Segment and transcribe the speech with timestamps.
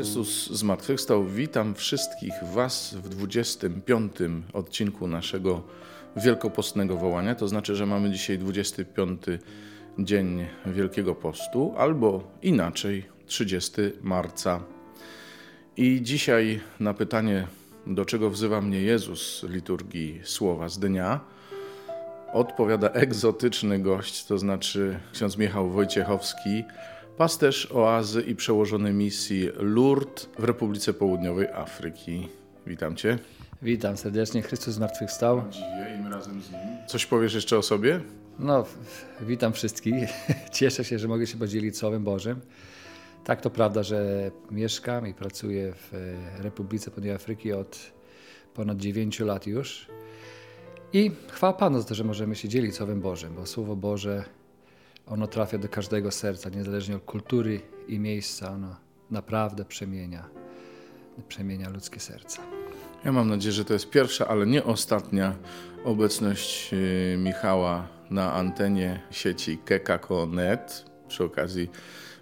[0.00, 1.24] Chrystus zmartwychwstał.
[1.24, 4.12] Witam wszystkich Was w 25
[4.52, 5.62] odcinku naszego
[6.16, 7.34] wielkopostnego wołania.
[7.34, 9.22] To znaczy, że mamy dzisiaj 25
[9.98, 13.72] dzień Wielkiego Postu, albo inaczej 30
[14.02, 14.60] marca.
[15.76, 17.46] I dzisiaj na pytanie,
[17.86, 21.20] do czego wzywa mnie Jezus liturgii słowa z dnia,
[22.32, 26.64] odpowiada egzotyczny gość, to znaczy ksiądz Michał Wojciechowski,
[27.20, 32.28] pasterz oazy i przełożony misji Lourdes w Republice Południowej Afryki.
[32.66, 33.18] Witam Cię.
[33.62, 35.42] Witam serdecznie, Chrystus zmartwychwstał.
[35.50, 36.60] Dziwię i my razem z Nim.
[36.86, 38.00] Coś powiesz jeszcze o sobie?
[38.38, 38.64] No,
[39.20, 39.94] witam wszystkich.
[40.58, 42.40] Cieszę się, że mogę się podzielić Słowem Bożym.
[43.24, 45.92] Tak, to prawda, że mieszkam i pracuję w
[46.38, 47.78] Republice Południowej Afryki od
[48.54, 49.86] ponad 9 lat już.
[50.92, 54.24] I chwała Panu za to, że możemy się dzielić Słowem Bożym, bo Słowo Boże
[55.10, 58.50] ono trafia do każdego serca, niezależnie od kultury i miejsca.
[58.52, 58.76] Ono
[59.10, 60.28] naprawdę przemienia,
[61.28, 62.42] przemienia ludzkie serca.
[63.04, 65.34] Ja mam nadzieję, że to jest pierwsza, ale nie ostatnia
[65.84, 70.84] obecność y, Michała na antenie sieci kekako.net.
[71.08, 71.70] Przy okazji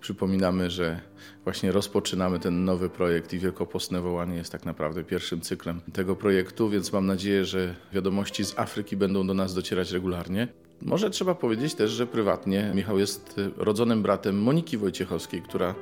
[0.00, 1.00] przypominamy, że
[1.44, 6.70] właśnie rozpoczynamy ten nowy projekt i Wielkopostne Wołanie jest tak naprawdę pierwszym cyklem tego projektu,
[6.70, 10.48] więc mam nadzieję, że wiadomości z Afryki będą do nas docierać regularnie.
[10.84, 15.74] Może trzeba powiedzieć też, że prywatnie Michał jest rodzonym bratem Moniki Wojciechowskiej, która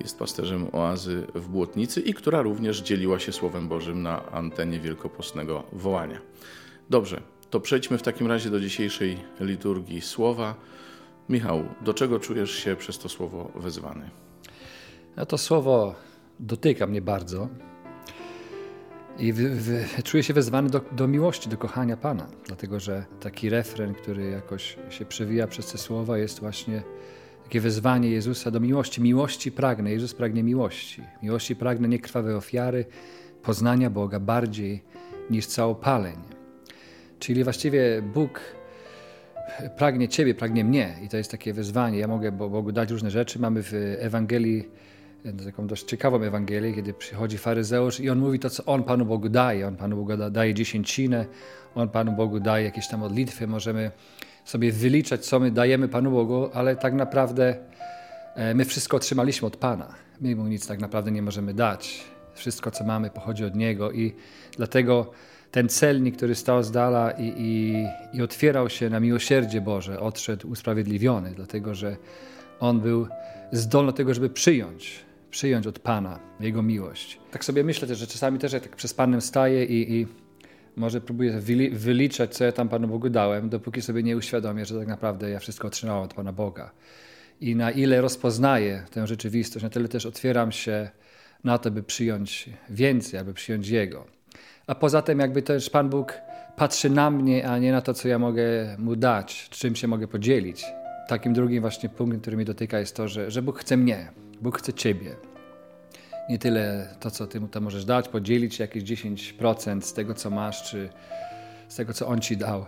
[0.00, 5.62] jest pasterzem oazy w Błotnicy i która również dzieliła się Słowem Bożym na antenie wielkopostnego
[5.72, 6.20] wołania.
[6.90, 10.54] Dobrze, to przejdźmy w takim razie do dzisiejszej liturgii słowa.
[11.28, 14.10] Michał, do czego czujesz się przez to słowo wezwany?
[15.16, 15.94] No to słowo
[16.40, 17.48] dotyka mnie bardzo.
[19.20, 23.50] I w, w, czuję się wezwany do, do, miłości, do kochania Pana, dlatego że taki
[23.50, 26.82] refren, który jakoś się przewija przez te słowa, jest właśnie
[27.44, 29.02] takie wezwanie Jezusa do miłości.
[29.02, 31.02] Miłości pragnę, Jezus pragnie miłości.
[31.22, 32.84] Miłości pragnę nie krwawej ofiary,
[33.42, 34.82] poznania Boga bardziej
[35.30, 36.16] niż całopaleń.
[37.18, 38.40] Czyli właściwie Bóg
[39.76, 41.98] pragnie Ciebie, pragnie mnie i to jest takie wezwanie.
[41.98, 43.38] Ja mogę Bogu dać różne rzeczy.
[43.38, 44.68] Mamy w Ewangelii
[45.44, 49.28] taką dość ciekawą Ewangelię, kiedy przychodzi faryzeusz i on mówi to, co on Panu Bogu
[49.28, 49.66] daje.
[49.66, 51.26] On Panu Bogu daje dziesięcinę,
[51.74, 53.46] on Panu Bogu daje jakieś tam modlitwy.
[53.46, 53.90] Możemy
[54.44, 57.56] sobie wyliczać, co my dajemy Panu Bogu, ale tak naprawdę
[58.54, 59.94] my wszystko otrzymaliśmy od Pana.
[60.20, 62.04] My Mu nic tak naprawdę nie możemy dać.
[62.34, 64.14] Wszystko, co mamy, pochodzi od Niego i
[64.56, 65.10] dlatego
[65.50, 70.50] ten celnik, który stał z dala i, i, i otwierał się na miłosierdzie Boże, odszedł
[70.50, 71.96] usprawiedliwiony, dlatego że
[72.60, 73.06] on był
[73.52, 77.20] zdolny do tego, żeby przyjąć przyjąć od Pana Jego miłość.
[77.30, 80.06] Tak sobie myślę też, że czasami też jak tak przez Panem staję i, i
[80.76, 81.40] może próbuję
[81.72, 85.38] wyliczać, co ja tam Panu Bogu dałem, dopóki sobie nie uświadomię, że tak naprawdę ja
[85.38, 86.70] wszystko otrzymałem od Pana Boga.
[87.40, 90.90] I na ile rozpoznaję tę rzeczywistość, na tyle też otwieram się
[91.44, 94.06] na to, by przyjąć więcej, aby przyjąć Jego.
[94.66, 96.14] A poza tym jakby też Pan Bóg
[96.56, 100.08] patrzy na mnie, a nie na to, co ja mogę Mu dać, czym się mogę
[100.08, 100.64] podzielić.
[101.08, 104.58] Takim drugim właśnie punktem, który mnie dotyka jest to, że, że Bóg chce mnie, Bóg
[104.58, 105.16] chce Ciebie.
[106.28, 110.30] Nie tyle to, co Ty mu to możesz dać, podzielić jakieś 10% z tego, co
[110.30, 110.88] masz, czy
[111.68, 112.66] z tego, co On Ci dał,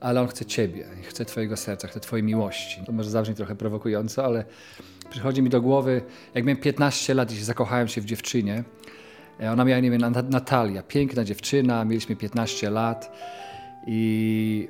[0.00, 2.82] ale On chce Ciebie, chce Twojego serca, chce Twojej miłości.
[2.86, 4.44] To może zabrzmi trochę prowokująco, ale
[5.10, 6.02] przychodzi mi do głowy,
[6.34, 8.64] jak miałem 15 lat i zakochałem się w dziewczynie.
[9.52, 9.98] Ona miała imię
[10.30, 13.12] Natalia, piękna dziewczyna, mieliśmy 15 lat
[13.86, 14.68] i,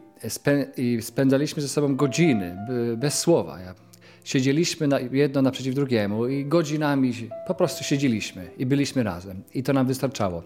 [0.76, 2.56] i spędzaliśmy ze sobą godziny
[2.96, 3.60] bez słowa.
[3.60, 3.87] Ja
[4.28, 7.12] siedzieliśmy na, jedno naprzeciw drugiemu i godzinami
[7.46, 9.42] po prostu siedzieliśmy i byliśmy razem.
[9.54, 10.42] I to nam wystarczało.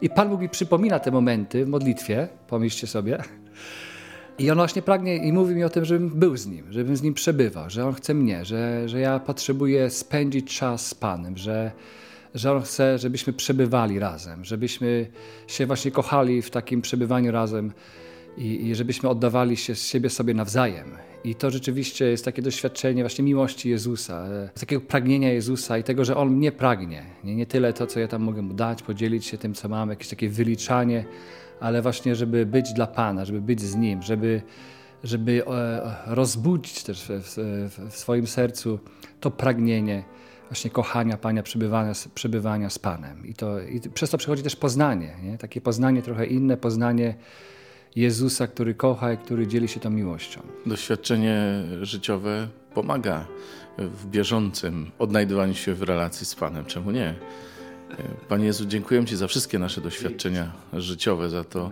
[0.00, 3.18] I Pan Bóg mi przypomina te momenty w modlitwie, pomyślcie sobie.
[4.38, 7.02] I on właśnie pragnie i mówi mi o tym, żebym był z nim, żebym z
[7.02, 11.72] nim przebywał, że on chce mnie, że, że ja potrzebuję spędzić czas z Panem, że,
[12.34, 15.06] że on chce, żebyśmy przebywali razem, żebyśmy
[15.46, 17.72] się właśnie kochali w takim przebywaniu razem
[18.36, 20.96] i, i żebyśmy oddawali się z siebie sobie nawzajem.
[21.24, 26.04] I to rzeczywiście jest takie doświadczenie właśnie miłości Jezusa, e, takiego pragnienia Jezusa i tego,
[26.04, 27.04] że On mnie pragnie.
[27.24, 29.90] Nie, nie tyle to, co ja tam mogę Mu dać, podzielić się tym, co mam,
[29.90, 31.04] jakieś takie wyliczanie,
[31.60, 34.42] ale właśnie, żeby być dla Pana, żeby być z Nim, żeby,
[35.04, 37.08] żeby e, rozbudzić też w,
[37.90, 38.78] w, swoim sercu
[39.20, 40.04] to pragnienie
[40.50, 43.26] właśnie kochania Pana, przebywania, przebywania z Panem.
[43.26, 45.38] I, to, I przez to przychodzi też poznanie, nie?
[45.38, 47.14] takie poznanie trochę inne, poznanie
[47.96, 50.42] Jezusa, który kocha i który dzieli się tą miłością.
[50.66, 53.26] Doświadczenie życiowe pomaga
[53.78, 56.64] w bieżącym odnajdywaniu się w relacji z Panem.
[56.64, 57.14] Czemu nie?
[58.28, 61.70] Panie Jezu, dziękuję Ci za wszystkie nasze doświadczenia życiowe, za to,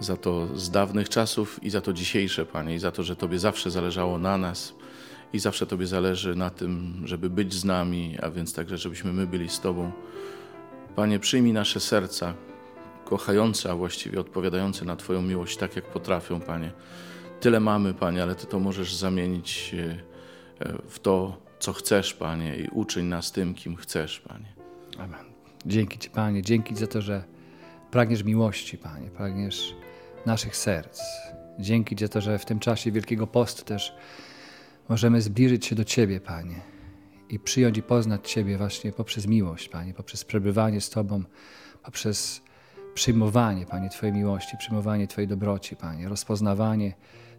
[0.00, 3.38] za to z dawnych czasów i za to dzisiejsze, Panie, i za to, że Tobie
[3.38, 4.74] zawsze zależało na nas
[5.32, 9.26] i zawsze Tobie zależy na tym, żeby być z nami, a więc także, żebyśmy my
[9.26, 9.92] byli z Tobą.
[10.96, 12.34] Panie, przyjmij nasze serca,
[13.08, 16.70] kochające, a właściwie odpowiadające na Twoją miłość tak, jak potrafią, Panie.
[17.40, 22.56] Tyle mamy, Panie, ale Ty to możesz zamienić e, e, w to, co chcesz, Panie,
[22.56, 24.52] i uczyń nas tym, kim chcesz, Panie.
[24.98, 25.24] Amen.
[25.66, 27.24] Dzięki Ci, Panie, dzięki za to, że
[27.90, 29.74] pragniesz miłości, Panie, pragniesz
[30.26, 31.00] naszych serc.
[31.58, 33.94] Dzięki za to, że w tym czasie Wielkiego Postu też
[34.88, 36.60] możemy zbliżyć się do Ciebie, Panie,
[37.28, 41.24] i przyjąć i poznać Ciebie właśnie poprzez miłość, Panie, poprzez przebywanie z Tobą,
[41.82, 42.47] poprzez
[42.98, 46.92] przyjmowanie, Panie, Twojej miłości, przyjmowanie Twojej dobroci, Panie, rozpoznawanie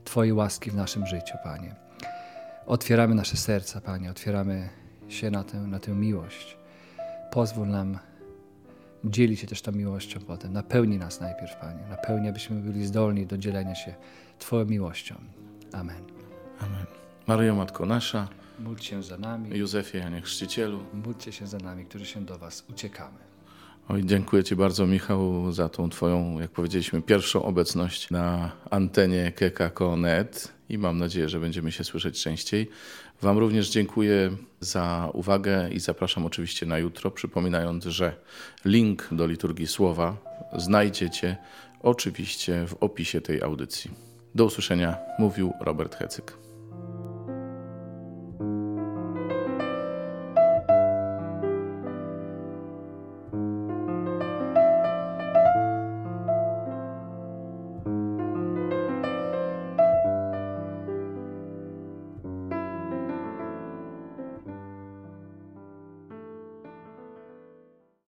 [0.03, 1.75] Twojej łaski w naszym życiu, Panie.
[2.65, 4.69] Otwieramy nasze serca, Panie, otwieramy
[5.07, 6.57] się na tę, na tę miłość.
[7.31, 7.99] Pozwól nam
[9.03, 10.53] dzielić się też tą miłością potem.
[10.53, 11.83] Napełni nas najpierw, Panie.
[11.89, 13.95] Napełni, abyśmy byli zdolni do dzielenia się
[14.39, 15.15] Twoją miłością.
[15.73, 16.03] Amen.
[16.59, 16.85] Amen.
[17.27, 18.27] Maryjo, Matko Nasza,
[18.59, 19.57] Módl się za nami.
[19.57, 20.79] Józefie, Janie Chrzcicielu.
[20.93, 23.29] Módlcie się za nami, którzy się do Was uciekamy.
[23.91, 30.53] Oj, dziękuję Ci bardzo, Michał, za tą Twoją, jak powiedzieliśmy, pierwszą obecność na antenie Kekako.net
[30.69, 32.69] i mam nadzieję, że będziemy się słyszeć częściej.
[33.21, 38.15] Wam również dziękuję za uwagę i zapraszam oczywiście na jutro, przypominając, że
[38.65, 40.17] link do liturgii słowa
[40.57, 41.37] znajdziecie
[41.81, 43.91] oczywiście w opisie tej audycji.
[44.35, 46.48] Do usłyszenia, mówił Robert Hecyk.